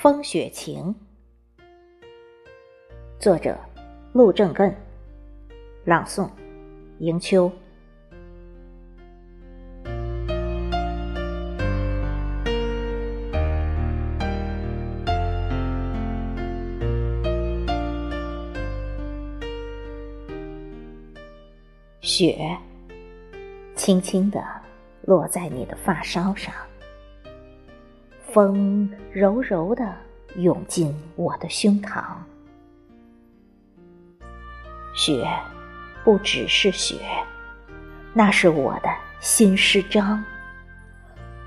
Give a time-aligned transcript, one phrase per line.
[0.00, 0.94] 风雪情，
[3.18, 3.58] 作者
[4.12, 4.72] 陆正艮，
[5.84, 6.30] 朗诵
[7.00, 7.50] 迎秋。
[22.00, 22.56] 雪
[23.74, 24.40] 轻轻地
[25.02, 26.54] 落在你的发梢上。
[28.38, 29.92] 风柔柔的
[30.36, 32.04] 涌进我的胸膛，
[34.94, 35.28] 雪
[36.04, 37.00] 不只是雪，
[38.12, 38.88] 那是我的
[39.18, 40.24] 新诗章。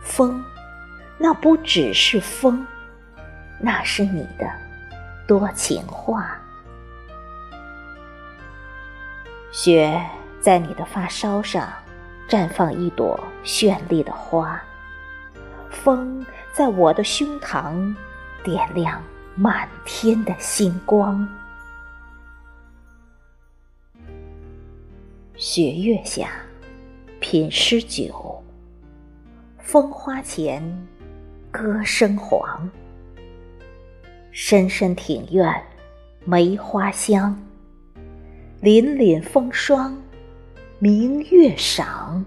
[0.02, 0.44] 风，
[1.18, 2.68] 那不只是风，
[3.58, 4.52] 那是你的
[5.26, 6.38] 多情话。
[9.50, 10.06] 雪
[10.42, 11.72] 在你的发梢上
[12.28, 14.62] 绽放一朵绚丽的花。
[15.72, 17.96] 风在我的胸膛
[18.44, 19.02] 点亮
[19.36, 21.28] 满天的星光，
[25.36, 26.30] 雪月下
[27.20, 28.44] 品诗酒，
[29.58, 30.62] 风花前
[31.50, 32.70] 歌声黄。
[34.32, 35.64] 深深庭院
[36.26, 37.36] 梅花香，
[38.62, 39.98] 凛凛风霜
[40.80, 42.24] 明月赏。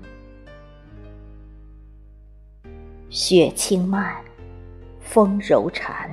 [3.16, 4.12] 雪轻漫，
[4.98, 6.10] 风柔缠，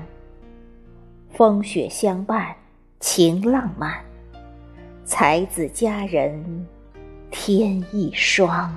[1.31, 2.55] 风雪相伴，
[2.99, 4.05] 情浪漫，
[5.03, 6.67] 才子佳人
[7.31, 8.71] 天一双。